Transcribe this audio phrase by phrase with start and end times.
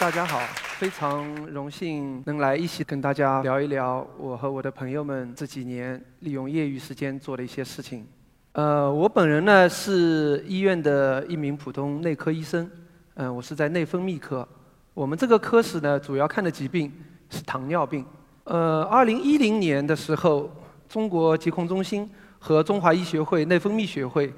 [0.00, 0.38] 大家好，
[0.78, 8.06] 非常荣幸能来一起跟大家聊一聊我和我的朋友们这几年利用业余时间做的一些事情。
[8.52, 12.70] 呃，我本人呢是医院的一名普通内科医生，
[13.14, 14.46] 嗯，我是在内分泌科。
[14.94, 16.92] 我们这个科室呢主要看的疾病
[17.28, 18.06] 是糖尿病。
[18.44, 20.48] 呃，二零一零年的时候，
[20.88, 22.08] 中国疾控中心
[22.38, 24.32] 和中华医学会内分泌学会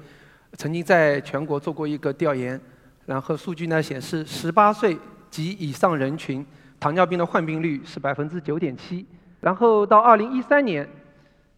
[0.53, 2.59] 曾经在全国做过一个调研，
[3.05, 4.97] 然后数据呢显示，十八岁。
[5.31, 6.45] 及以上人群，
[6.77, 9.05] 糖尿病的患病率是百分之九点七，
[9.39, 10.87] 然后到二零一三年，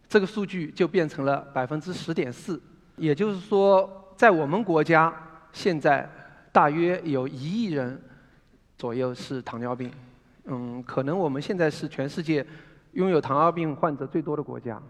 [0.08, 2.62] 这个数据就变成了百分之十点四，
[2.96, 5.12] 也就是说，在我们国家
[5.52, 6.08] 现在
[6.52, 8.00] 大约有一亿人
[8.78, 9.90] 左右是糖尿病，
[10.44, 12.46] 嗯，可能我们现在是全世界
[12.92, 14.80] 拥有糖尿病患者最多的国家。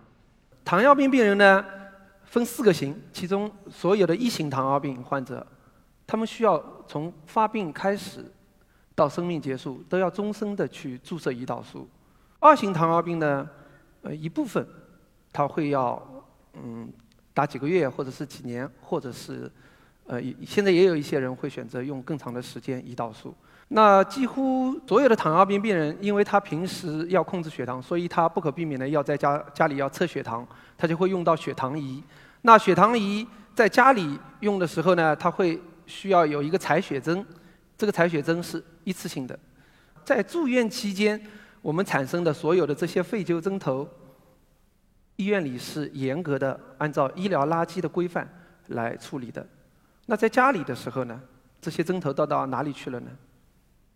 [0.62, 1.64] 糖尿病病人呢
[2.25, 5.47] 分四个型，其中所有的一型糖尿病患者，
[6.06, 8.30] 他们需要从发病开始。
[8.95, 11.89] 到生命结束都要终身的去注射胰岛素。
[12.39, 13.48] 二型糖尿病呢，
[14.03, 14.67] 呃一部分，
[15.33, 16.01] 他会要
[16.53, 16.89] 嗯
[17.33, 19.51] 打几个月或者是几年，或者是
[20.06, 23.34] 呃现在也有一些人会选择用更长的时间胰岛素。
[23.69, 32.05] 那几乎所有的糖尿病病人，因为他平时要控制血糖，所以他不可避免的要在家家里要测血糖，他就会用到血糖仪。
[32.42, 37.25] 那血糖仪在家里用的时候呢，他会需要有一个采血针。
[37.77, 39.39] 这个采血针是一次性的，
[40.05, 41.20] 在住院期间，
[41.61, 43.89] 我们产生的所有的这些废旧针头，
[45.17, 48.28] 医院里是严格的按照医疗垃圾的规范
[48.69, 49.45] 来处理的。
[50.06, 51.20] 那在家里的时候呢，
[51.61, 53.11] 这些针头都到哪里去了呢？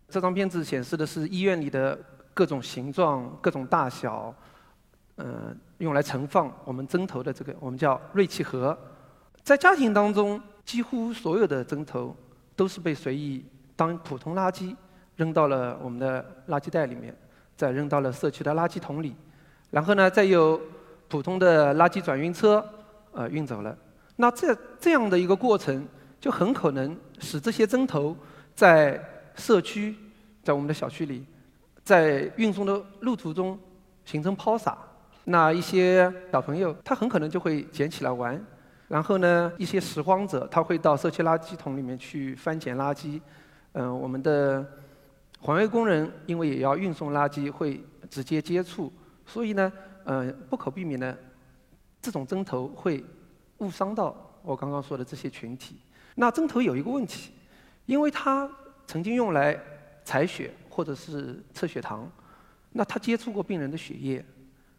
[0.09, 1.97] 这张片子显示的是医院里的
[2.33, 4.33] 各种形状、各种大小，
[5.17, 8.77] 嗯，用来盛放我们针头的这个我们叫锐器盒。
[9.43, 12.13] 在家庭当中，几乎所有的针头
[12.55, 13.45] 都是被随意。
[13.79, 14.75] 当普通垃圾
[15.15, 17.15] 扔到了我们的垃圾袋里面，
[17.55, 19.15] 再扔到了社区的垃圾桶里，
[19.71, 20.59] 然后呢，再由
[21.07, 22.61] 普通的垃圾转运车
[23.13, 23.73] 呃运走了。
[24.17, 25.87] 那这这样的一个过程，
[26.19, 28.13] 就很可能使这些针头
[28.53, 29.01] 在
[29.35, 29.95] 社区、
[30.43, 31.25] 在我们的小区里，
[31.81, 33.57] 在运送的路途中
[34.03, 34.77] 形成抛洒。
[35.23, 38.45] 那一些小朋友他很可能就会捡起来玩，
[38.89, 43.21] 然后呢，一些拾荒者他会到社区垃圾桶里面去翻捡垃圾。
[43.73, 44.67] 嗯，我们的
[45.39, 48.91] 环卫工人因为也要运送垃圾，会直接接触，
[49.27, 49.71] 所以呢，
[50.05, 51.15] 嗯，不可避免的，
[52.01, 53.05] 这种针头会
[53.59, 55.77] 误伤到我刚刚说的这些群体。
[56.15, 57.31] 那针头有一个问题，
[57.85, 58.49] 因为它
[58.87, 59.57] 曾经用来
[60.03, 62.11] 采血或者是测血糖，
[62.71, 64.25] 那它接触过病人的血液，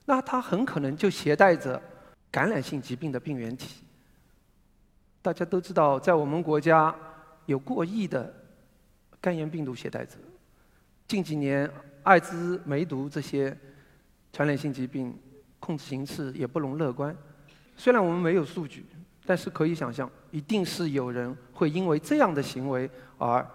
[0.05, 1.81] 那它很可能就携带着
[2.29, 3.85] 感染性疾病的病原体。
[5.23, 6.93] 大家都知道，在我们国家
[7.47, 8.35] 有过亿的。
[9.21, 10.17] 肝炎病毒携带者，
[11.07, 11.71] 近几年
[12.05, 13.55] 艾滋、梅毒这些
[14.33, 15.15] 传染性疾病
[15.59, 17.15] 控制形势也不容乐观。
[17.77, 18.87] 虽然我们没有数据，
[19.27, 22.89] 但是可以想象，一定是有人会因为这样的行为
[23.19, 23.47] 而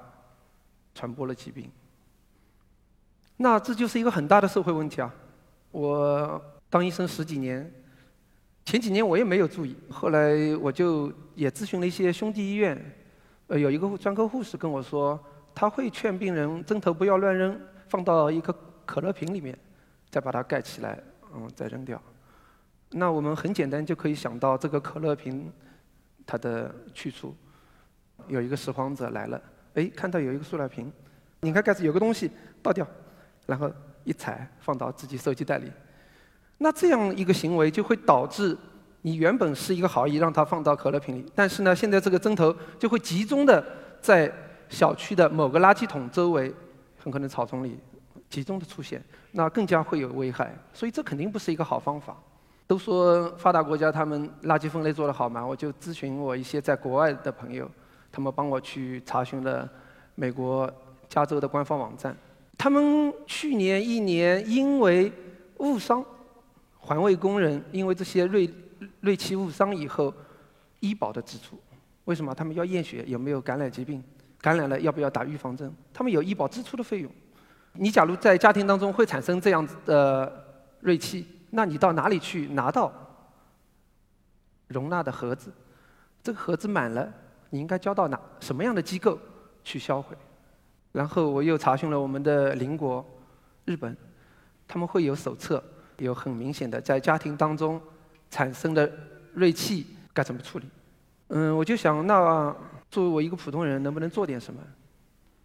[0.94, 1.68] 传播了疾病。
[3.38, 5.12] 那这就是一个很大的社会问题啊！
[5.72, 6.40] 我
[6.70, 7.70] 当医生十几年，
[8.66, 12.80] 前几年我也没有注意，后来我就也咨询了一些兄弟医院，
[13.48, 15.20] 呃，有一个专科护士跟我说。
[15.56, 17.58] 他会劝病人针头不要乱扔，
[17.88, 18.54] 放到一个
[18.86, 19.58] 可乐瓶里面，
[20.10, 21.00] 再把它盖起来，
[21.34, 22.00] 嗯，再扔掉。
[22.92, 25.50] 那我们很简单就可以想到这个可乐瓶
[26.26, 27.34] 它的去处。
[28.28, 29.42] 有一个拾荒者来了，
[29.76, 30.92] 哎，看到有一个塑料瓶，
[31.40, 32.30] 拧开盖子有个东西
[32.62, 32.86] 倒掉，
[33.46, 33.72] 然后
[34.04, 35.72] 一踩放到自己手机袋里。
[36.58, 38.58] 那这样一个行为就会导致
[39.02, 43.66] 你原本是一个好意让他放到可乐瓶里，但是呢，现在这个针头就会集中的
[44.02, 44.30] 在。
[44.70, 46.54] 小区的某个垃圾桶周围，
[46.98, 47.78] 很可能草丛里
[48.30, 50.56] 集中的出现，那更加会有危害。
[50.74, 52.16] 所以这肯定不是一个好方法。
[52.68, 57.70] 都说发达国家他们垃圾分类做得好嘛，我就咨询我一些在国外的朋友，
[58.12, 59.70] 他们帮我去查询了
[60.16, 60.72] 美国
[61.08, 62.18] 加州的官方网站。
[62.58, 65.12] 他们去年一年因为
[65.58, 66.04] 误伤
[66.80, 68.50] 环卫工人，因为这些锐
[69.02, 70.12] 锐器误伤以后，
[70.80, 71.60] 医保的支出，
[72.06, 74.04] 为什么他们要验血有没有感染疾病？
[74.46, 75.74] 感染了要不要打预防针？
[75.92, 77.12] 他们有医保支出的费用。
[77.74, 80.32] 你假如在家庭当中会产生这样子的
[80.82, 82.94] 锐气，那你到哪里去拿到
[84.68, 85.52] 容纳的盒子？
[86.22, 87.12] 这个盒子满了，
[87.50, 89.18] 你应该交到哪什么样的机构
[89.64, 90.16] 去销毁？
[90.92, 93.04] 然后我又查询了我们的邻国
[93.66, 93.98] 日本，
[94.68, 95.64] 他们会有手册，
[95.98, 97.82] 有很明显的在家庭当中
[98.30, 98.88] 产生的
[99.34, 100.70] 锐气该怎么处理。
[101.30, 102.56] 嗯，我就想那。
[102.96, 104.62] 作为我一个普通人，能不能做点什么？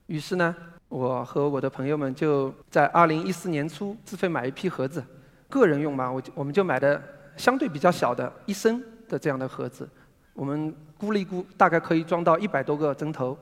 [0.07, 0.55] 于是呢，
[0.89, 5.05] 我和我的朋友们就在二零一四年初自费买一批盒子，
[5.49, 7.03] 个人用嘛，我就我们就买的
[7.37, 9.89] 相对比较小的一升的这样的盒子，
[10.33, 13.37] 我们估了一估，大概可以装到一百多个针头，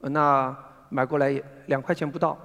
[0.00, 0.54] 那
[0.90, 2.36] 买过来两块钱不到，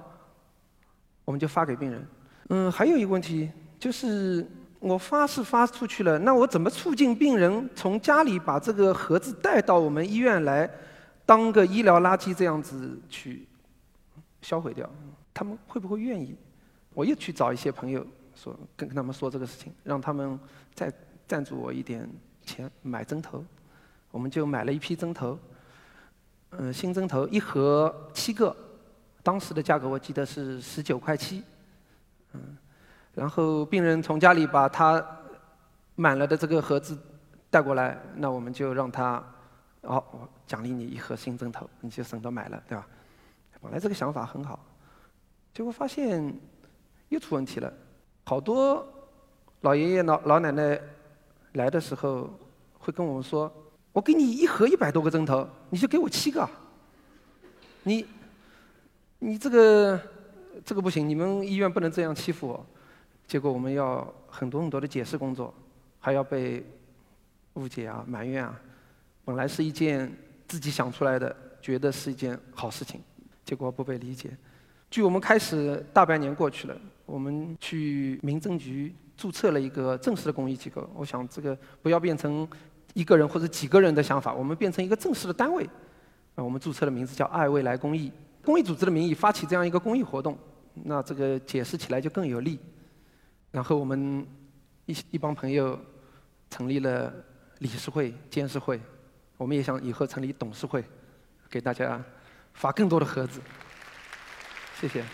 [1.26, 2.06] 我们就发给病人。
[2.48, 4.48] 嗯，还有一个问题就是。
[4.80, 10.68] 我发是发出去了，那我怎么促进病人从家里把这个盒子带到我们医院来，
[11.26, 13.46] 当个医疗垃圾这样子去
[14.42, 14.88] 销毁掉？
[15.32, 16.36] 他们会不会愿意？
[16.92, 20.38] 我又去找一些朋友说，跟跟他们说这个事情，让他们
[20.74, 20.92] 再
[21.26, 22.08] 赞助我一点
[22.42, 23.44] 钱买针头。
[24.10, 25.36] 我们就买了一批针头，
[26.50, 28.56] 嗯，新针头一盒七个，
[29.24, 31.42] 当时的价格我记得是十九块七，
[32.32, 32.56] 嗯。
[33.12, 35.04] 然后病人从家里把他
[35.96, 36.96] 满了的这个盒子
[37.50, 39.24] 带过来，那我们就让他，
[39.82, 42.86] 哦，奖励你一盒新针头，你就省得买了，对吧？
[43.60, 44.62] 本来这个想法很好，
[45.54, 46.34] 结果发现
[47.08, 47.72] 又出问题了。
[48.24, 48.86] 好多
[49.62, 50.78] 老爷爷老老奶奶
[51.52, 52.30] 来的时候
[52.78, 53.50] 会跟我们说
[53.92, 56.46] ：“我给你一盒一百多个针头，你就给我七个，
[57.82, 58.06] 你
[59.18, 60.00] 你这个
[60.64, 62.66] 这个不行，你们医院不能这样欺负我。”
[63.26, 65.54] 结果我们要很多很多的解释工作，
[65.98, 66.62] 还要被
[67.54, 68.60] 误解啊、埋怨啊。
[69.24, 70.14] 本来是一件
[70.46, 73.00] 自己想出来的，觉得是一件好事情，
[73.44, 74.36] 结果不被理解。
[74.90, 80.88] 距我们开始大半年过去了，我们去民政局注册了一个正式的公益机构。
[80.94, 82.46] 我想这个不要变成
[82.92, 85.64] 一个人或者几个人的想法，我们变成一个正式的单位。
[86.36, 88.10] 啊，我们注册的名字叫爱未来公益，
[88.44, 90.38] 公益组织的名义发起这样一个公益活动，
[90.74, 92.58] 那这个解释起来就更有力。
[93.50, 94.26] 然后我们
[94.86, 95.78] 一一帮朋友
[96.50, 97.12] 成立了
[97.58, 98.80] 理事会、监事会，
[99.36, 100.84] 我们也想以后成立董事会，
[101.50, 102.02] 给大家
[102.52, 103.40] 发更多的盒子。
[104.80, 105.04] 谢谢。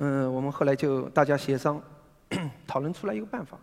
[0.00, 1.80] 嗯，我们后来就大家协商，
[2.66, 3.58] 讨论出来一个办法。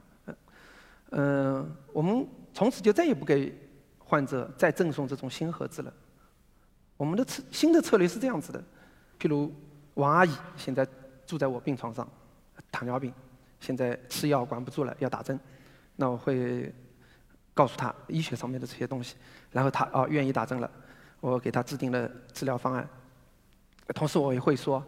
[1.11, 3.53] 嗯，我们从此就再也不给
[3.99, 5.93] 患者再赠送这种新盒子了。
[6.95, 8.63] 我们的策新的策略是这样子的，
[9.19, 9.53] 譬如
[9.95, 10.87] 王阿姨现在。
[11.27, 12.09] 住在我病床上，
[12.71, 13.13] 糖尿病，
[13.59, 15.37] 现在吃药管不住了，要打针。
[15.97, 16.73] 那我会
[17.57, 19.15] 告诉他医学上面的这些东西，
[19.51, 20.69] 然后他哦愿意打针了，
[21.19, 22.87] 我给他制定了治疗方案。
[23.95, 24.83] 同时我也会说，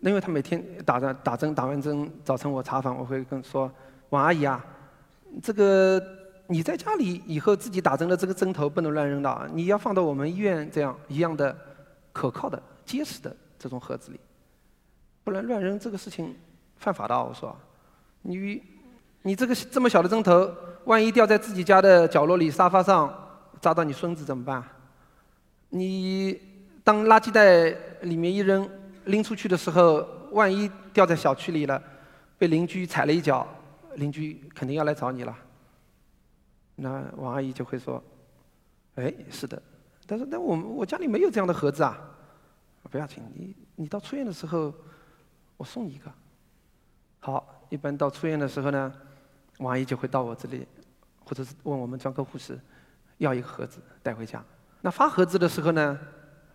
[0.00, 3.68] 因为他每天打着打针，打完针早晨我查房，我会跟说
[4.10, 4.64] 王阿姨啊，
[5.42, 6.00] 这个
[6.46, 11.56] 你在家里以后自己打针的这个针头不能乱扔的，你要放到我们医院这样一样的
[12.12, 14.20] 可靠的、结实的这种盒子里。
[15.24, 16.36] 不能乱扔这个事情
[16.76, 17.56] 犯法的，我说，
[18.22, 18.62] 你
[19.22, 20.48] 你这个这么小的针头，
[20.86, 23.12] 万一掉在自己家的角落里沙发上，
[23.60, 24.64] 扎到你孙子怎么办？
[25.68, 26.40] 你
[26.82, 28.68] 当垃圾袋里面一扔，
[29.04, 31.80] 拎出去的时候，万一掉在小区里了，
[32.38, 33.46] 被邻居踩了一脚，
[33.96, 35.36] 邻居肯定要来找你了。
[36.74, 38.02] 那王阿姨就会说，
[38.94, 39.62] 哎，是的，
[40.06, 41.98] 但是但我我家里没有这样的盒子啊，
[42.90, 44.72] 不要紧，你你到出院的时候。
[45.58, 46.12] 我送你一个。
[47.18, 48.92] 好，一般到出院的时候呢，
[49.58, 50.66] 王阿姨就会到我这里，
[51.24, 52.58] 或者是问我们专科护士
[53.18, 54.42] 要一个盒子带回家。
[54.80, 55.98] 那发盒子的时候呢，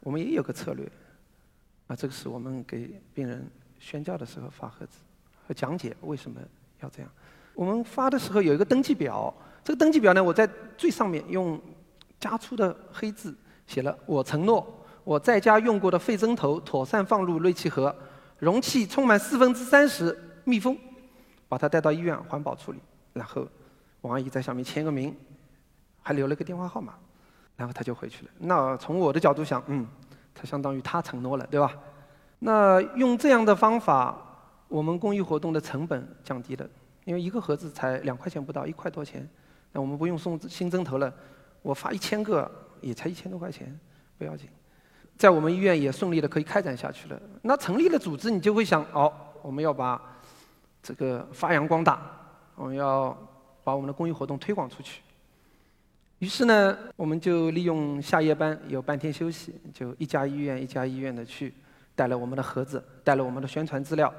[0.01, 0.89] 我们也有个策略。
[1.87, 3.45] 啊，这个是我们给病人
[3.79, 4.99] 宣教的时候发盒子
[5.45, 6.39] 和讲解为什么
[6.79, 7.11] 要这样。
[7.53, 9.33] 我们发的时候有一个登记表，
[9.63, 11.59] 这个登记表呢，我在最上面用
[12.19, 13.35] 加粗的黑字
[13.67, 17.93] 写了：我承诺我在家用过的废针头妥善放入锐气盒。
[18.39, 20.75] 容器充满四分之三十密封，
[21.47, 22.79] 把它带到医院环保处理，
[23.13, 23.47] 然后
[24.01, 25.15] 王阿姨在上面签个名，
[26.01, 26.93] 还留了个电话号码，
[27.55, 28.31] 然后他就回去了。
[28.39, 29.87] 那从我的角度想，嗯，
[30.33, 31.73] 他相当于他承诺了，对吧？
[32.39, 34.17] 那用这样的方法，
[34.67, 36.67] 我们公益活动的成本降低了，
[37.05, 39.29] 因为一个盒子才两块钱不到，一块多钱，
[39.71, 41.13] 那我们不用送新针头了，
[41.61, 42.49] 我发一千个
[42.81, 43.79] 也才一千多块钱，
[44.17, 44.49] 不要紧。
[45.17, 47.21] 在我们医院也顺利的可以开展下去了。
[47.43, 49.13] 那成立了组织，你就会想，哦，
[49.43, 50.01] 我们要把
[50.81, 52.01] 这个发扬光大，
[52.55, 53.17] 我们要
[53.63, 55.01] 把我们的公益活动推广出去。
[56.19, 61.53] 于是呢，我们就利用下夜班有半天休息，就一家医院一家医院的去，
[61.95, 64.13] 带了我们的盒子，带了我们的宣传资料，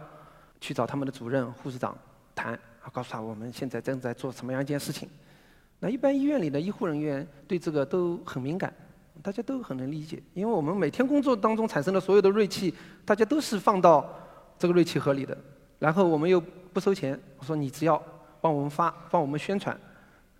[0.60, 1.96] 去找他们的主任、护士长
[2.34, 5.08] 谈，啊告诉他我们现在正在做什么样一件事情。
[5.78, 8.72] 那一般医院里的医护人员对这个都很敏感。
[9.22, 12.74] 大家都很能理解，因为我们每天工作当中产生的所有的锐气，
[13.04, 14.10] 大家都是放到
[14.58, 15.36] 这个锐气盒里的。
[15.78, 18.02] 然后我们又不收钱，我说你只要
[18.42, 19.74] 帮我们发、帮我们宣传，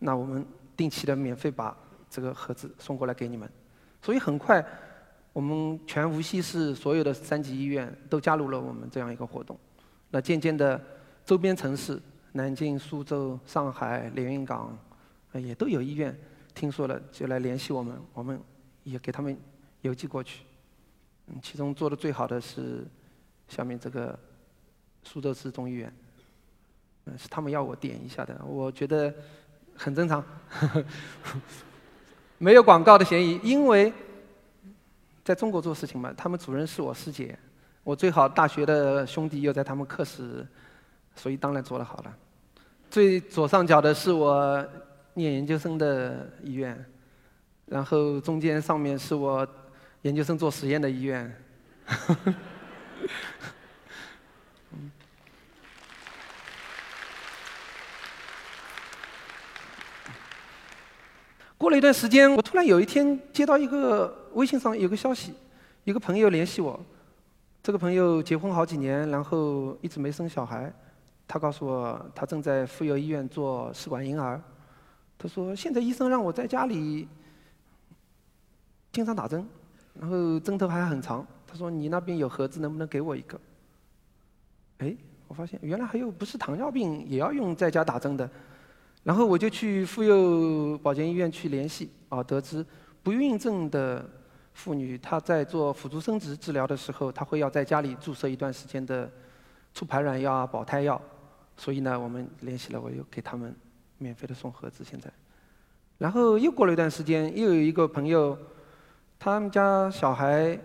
[0.00, 0.44] 那我们
[0.76, 1.75] 定期的免费把
[2.11, 3.49] 这个盒子送过来给你们。
[4.02, 4.62] 所以很快，
[5.32, 9.56] 我们全无锡市所有的三级医院都加入了我们这样一个活动。
[10.11, 10.78] 那渐渐的，
[11.25, 14.76] 周边城市南京、苏州、上海、连云港，
[15.35, 16.14] 也都有医院
[16.54, 18.38] 听说了，就来联系我们，我们
[18.82, 19.38] 也给他们
[19.82, 20.44] 邮寄过去。
[21.28, 22.85] 嗯，其中做的最好的是
[23.47, 24.18] 下面这个
[25.04, 25.94] 苏州市中医院，
[27.16, 29.12] 是他们要我点一下的，我觉得
[29.76, 30.25] 很正常，
[32.38, 33.92] 没有广告的嫌疑，因为
[35.25, 37.38] 在中国做事情嘛，他们主任是我师姐。
[37.85, 40.47] 我最好大学的兄弟又在他们课室，
[41.16, 42.16] 所以当然做得好了。
[42.88, 44.64] 最左上角的是我
[45.14, 46.85] 念研究生的医院，
[47.66, 49.44] 然后中间上面是我
[50.02, 51.37] 研究生做实验的医院。
[61.62, 65.33] 过了一段时间，我突然有一天接到一个微信上有个消息，
[65.85, 66.78] 一个朋友联系我。
[67.62, 70.73] 这个朋友结婚好几年，然后一直没生小孩。
[71.28, 74.42] 他告诉我，他正在妇幼医院做试管婴儿。
[75.16, 77.07] 他说，现在医生让我在家里
[78.90, 79.47] 经常打针，
[79.95, 81.25] 然后针头还很长。
[81.47, 83.40] 他说，你那边有盒子，能不能给我一个？
[84.78, 84.97] 哎，
[85.28, 88.28] 我发现原来还有不是糖尿病也要用在家打针的。
[89.02, 92.64] 然后我就去妇幼保健医院去联系，啊，得知
[93.02, 94.09] 不孕症的。
[94.54, 99.11] 妇女她在做辅助生殖治疗的时候，她会要在家里注射一段时间的
[99.73, 101.00] 促排卵药啊、保胎药，
[101.56, 103.56] 所以呢，我们联系了，我又给他们
[103.97, 104.85] 免费的送盒子。
[104.85, 105.11] 现在，
[105.97, 108.37] 然后又过了一段时间，又有一个朋友，
[109.18, 110.61] 他们家小孩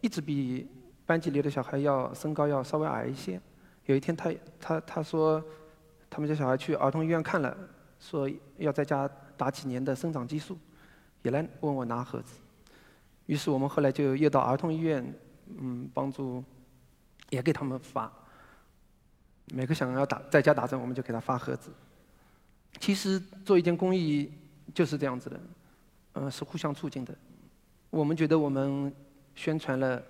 [0.00, 0.68] 一直比
[1.04, 3.40] 班级里的小孩要身高要稍微矮一些。
[3.86, 5.42] 有一天，他他他说，
[6.08, 7.56] 他们家小孩去儿童医院看了，
[8.02, 8.28] 说
[8.58, 10.58] 要在家打几年的生长激素，
[11.22, 12.40] 也来问我拿盒子。
[13.26, 15.14] 于是我们后来就又到儿童医院，
[15.60, 16.42] 嗯，帮助，
[17.30, 18.12] 也给他们发。
[19.54, 21.70] 每个想要打在家打针，我们就给他发盒子。
[22.80, 24.32] 其实做一件公益
[24.74, 25.40] 就是这样子的，
[26.14, 27.14] 嗯，是互相促进的。
[27.90, 28.92] 我们觉得我们
[29.36, 30.02] 宣传了，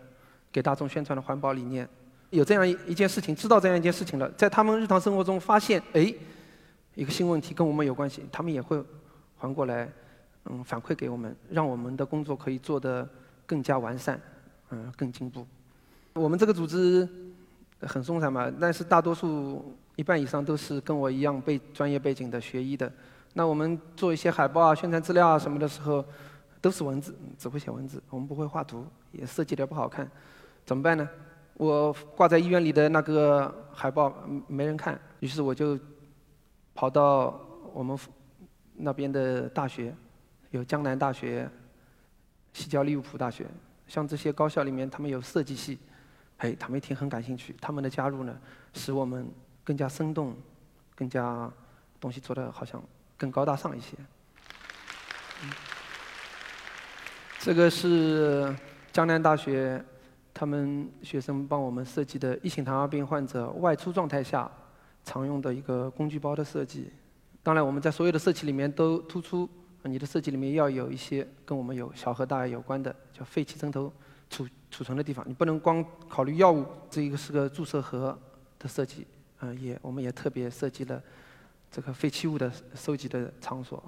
[0.50, 1.86] 给大众宣传了环保理念，
[2.30, 6.14] 有这样一一件事情，知道这样一件事情了，在他们日常生活中发现，哎，
[6.94, 8.82] 一个新问题跟我们有关系，他们也会
[9.36, 9.88] 还过来。
[10.46, 13.08] 嗯，反馈给我们，让我们的工作可以做得
[13.46, 14.20] 更加完善，
[14.70, 15.46] 嗯，更进步。
[16.14, 17.08] 我们这个组织
[17.82, 22.92] 很松散嘛，但是大多数一半以上都是跟我一样背专业背景的学医的。
[23.34, 26.04] 那我们做一些海报啊、宣传资料啊什么的时候，
[26.60, 30.10] 都是文字，只会写文字，我们不会画图，也设计的不好看，
[30.66, 31.08] 怎么办呢？
[31.54, 34.12] 我挂在医院里的那个海报
[34.48, 35.78] 没人看，于是我就
[36.74, 37.40] 跑到
[37.72, 37.98] 我们
[38.74, 39.94] 那边的大学。
[40.50, 41.48] 有江南大学、
[42.52, 43.46] 西交利物浦大学，
[43.86, 45.78] 像这些高校里面，他们有设计系，
[46.36, 47.56] 哎，他们一听很感兴趣。
[47.58, 48.38] 他们的加入呢，
[48.74, 49.26] 使我们
[49.64, 50.36] 更加生动，
[50.94, 51.50] 更加
[51.98, 52.82] 东西做的好像
[53.16, 53.96] 更高大上一些。
[57.38, 58.54] 这个是
[58.92, 59.82] 江南大学
[60.34, 64.50] 他们学生帮我们设计的一型糖尿病患者外出状态下
[65.04, 66.90] 常用的一个工具包的设计。
[67.42, 69.48] 当然，我们在所有的设计里面都突出。
[69.84, 73.92] 你的设计里面要有一些跟我们有小和大有关的，叫废弃针头
[74.30, 75.28] 储储存的地方。
[75.28, 78.16] 你不能光考虑药物，这一个是个注射盒
[78.60, 79.04] 的设计，
[79.40, 81.02] 嗯，也我们也特别设计了
[81.68, 83.82] 这个废弃物的收集的场所。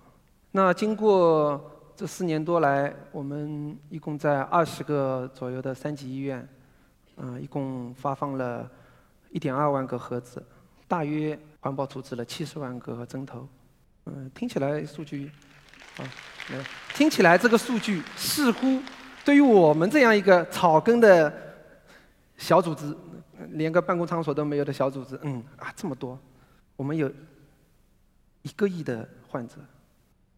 [0.50, 1.62] 那经过
[1.94, 6.49] 这四年多来，我们一共在二十个左右的三级医院，
[7.18, 8.68] 嗯，一共发放了
[9.30, 10.44] 一点二万个盒子，
[10.87, 13.49] 大约环保处置了七十万个针头。
[14.07, 15.31] 嗯，听起来数据。
[15.97, 16.03] 啊，
[16.50, 16.62] 没有。
[16.93, 18.81] 听起来这个数据似乎
[19.25, 21.33] 对于我们这样一个草根的
[22.37, 22.95] 小组织，
[23.50, 26.19] 连个办公场所都没有的小组织，嗯啊，这么多。
[26.76, 27.11] 我们有
[28.43, 29.55] 一个亿的患者，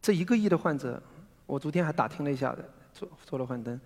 [0.03, 1.03] 这一个亿的患者，
[1.47, 3.81] 我昨天还打听了一下的，做做了幻灯，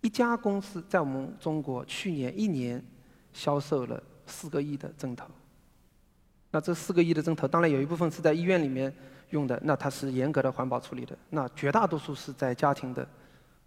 [0.00, 2.82] 一家公司在我们中国去年一年
[3.32, 5.26] 销售了四个亿的针头。
[6.50, 8.92] 那这四个亿的针头，当然有一部分是在医院里面。
[9.30, 13.08] 用的那它是严格的环保处理的，那绝大多数是在家庭的，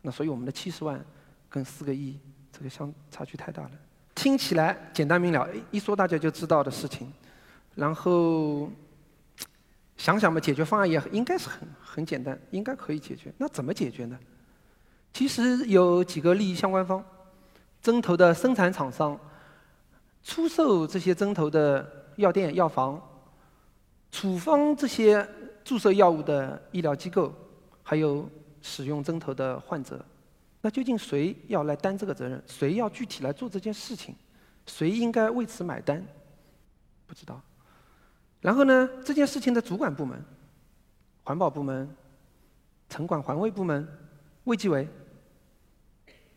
[0.01, 1.01] 那所以我们的七十万
[1.47, 2.19] 跟四个亿
[2.51, 3.71] 这个相差距太大了。
[4.13, 7.09] 听起来简单明了，一说大家就知道的事情，
[7.75, 8.69] 然后
[9.95, 13.31] 想想嘛，解决方案也应该是很很简单，应该可以解决。
[13.37, 14.19] 那怎么解决呢？
[15.13, 17.01] 其实有几个利益相关方：
[17.81, 19.17] 针头的生产厂商、
[20.25, 23.01] 出售这些针头的药店、药房、
[24.11, 25.27] 处方这些。
[25.65, 27.33] 注射药物的医疗机构，
[27.81, 28.29] 还有
[28.61, 30.05] 使用针头的患者，
[30.59, 32.43] 那究竟谁要来担这个责任？
[32.45, 34.13] 谁要具体来做这件事情？
[34.65, 36.05] 谁应该为此买单？
[37.07, 37.41] 不知道。
[38.41, 40.21] 然后呢，这件事情的主管部门，
[41.23, 41.89] 环保部门、
[42.89, 43.87] 城管环卫部门、
[44.43, 44.85] 卫计委，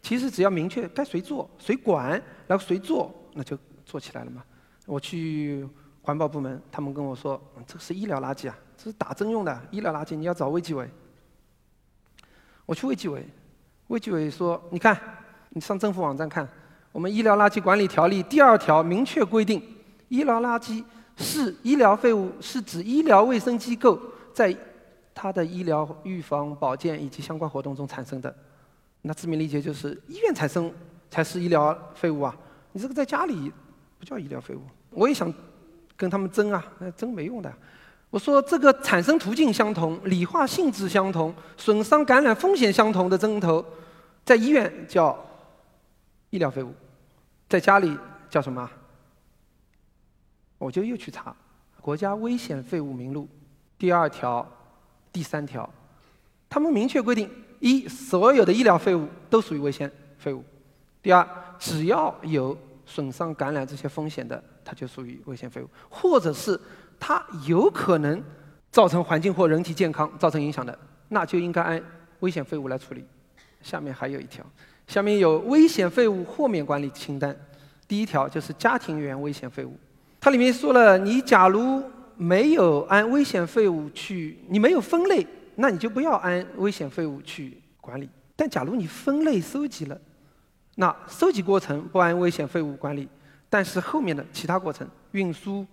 [0.01, 2.11] 其实只要明确该谁做、谁管，
[2.47, 4.45] 然后谁做，那就做起来了嘛。
[4.87, 5.69] 我去
[6.01, 10.89] 环保部门，他们跟我说，这是医疗垃圾啊，这是打针用的医疗垃圾，你要找卫计委。
[12.65, 13.25] 我去卫计委，
[13.89, 14.99] 卫计委说，你看，
[15.51, 16.49] 你上政府网站看。
[16.93, 19.63] 我们医疗垃圾管理条例第二条明确规定，
[20.09, 20.83] 医疗垃圾
[21.17, 24.01] 是医疗废物，是指医疗卫生机构
[24.33, 24.57] 在
[25.15, 28.35] 它的医疗、预防、保健以及相关活动中产生的。
[29.03, 30.73] 那字面理解就是医院产生
[31.11, 32.37] 才是医疗废物啊！
[32.73, 33.53] 你这个在家里
[33.99, 34.61] 不叫医疗废物。
[34.97, 35.33] 我也想
[35.95, 37.53] 跟他们争啊，那争没用的。
[38.09, 43.63] 我说这个产生途径相同、理化性质相同、损伤感染风险相同的针头，
[44.25, 45.17] 在医院叫
[46.31, 46.73] 医疗废物。
[47.47, 47.97] 在家里
[48.31, 48.69] 叫什么？
[50.59, 51.31] 我就又去查
[51.83, 53.25] 《国家危险废物名录》
[53.79, 54.45] 第二条、
[55.13, 55.69] 第三条，
[56.49, 60.41] 他们明确规定：一，所有的医疗废物都属于危险废物；
[61.03, 66.59] 第二，只要有损伤、感染这些风险的，它就属于危险废物，或者是
[66.99, 68.23] 它有可能
[68.71, 70.79] 造成环境或人体健康造成影响的，
[71.09, 71.83] 那就应该按
[72.21, 73.05] 危险废物来处理。
[73.61, 74.47] 下面还有一条。
[74.87, 77.37] 下面有危险废物豁免管理清单，
[77.89, 79.77] 第一条就是家庭源危险废物。
[80.21, 81.83] 它里面说了，你假如
[82.17, 85.27] 没有按危险废物去，你没有分类，
[85.57, 88.09] 那你就不要按危险废物去管理。
[88.37, 90.01] 但假如你分类收集了，
[90.77, 93.09] 那收集过程不按危险废物管理，
[93.49, 95.67] 但是后面的其他过程，运输、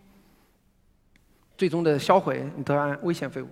[1.57, 3.48] 最终的销毁，你都按危险废物。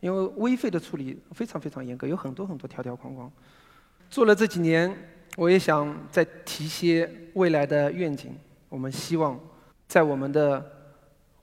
[0.00, 3.30] 因为危废的处理非常非常严格，有很多很多条条框框。
[4.10, 4.94] 做了这几年，
[5.36, 8.36] 我也想再提些未来的愿景。
[8.68, 9.38] 我们希望
[9.86, 10.64] 在我们的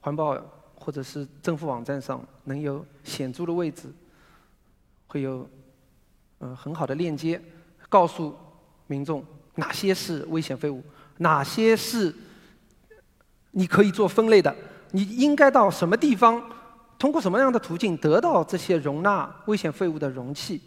[0.00, 0.36] 环保
[0.74, 3.92] 或者是政府网站上能有显著的位置，
[5.08, 5.48] 会有
[6.38, 7.40] 呃很好的链接，
[7.88, 8.36] 告诉
[8.86, 10.82] 民众哪些是危险废物，
[11.18, 12.14] 哪些是
[13.50, 14.54] 你可以做分类的，
[14.90, 16.42] 你应该到什么地方，
[16.98, 20.60] 通过什么样的途径得到这些容纳危险废物的容器，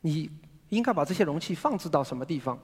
[0.00, 0.30] 你。
[0.70, 2.56] 应该把这些容器放置到什么地方？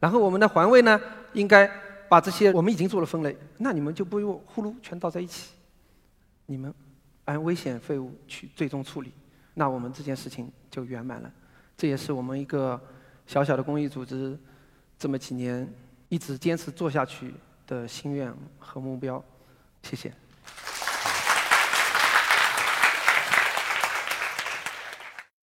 [0.00, 0.98] 然后我们的环卫呢，
[1.34, 1.70] 应该
[2.08, 5.50] 把这些我们已经做了分类，那你们就不用呼噜全倒在一起，
[6.46, 6.72] 你们
[7.26, 9.12] 按危险废物去最终处理，
[9.52, 11.30] 那我们这件事情就圆满了。
[11.76, 12.80] 这也是我们一个
[13.26, 14.38] 小小的公益组织
[15.02, 15.68] 这么几年
[16.08, 17.34] 一直坚持做下去
[17.66, 19.20] 的心愿和目标。
[19.82, 20.21] 谢谢。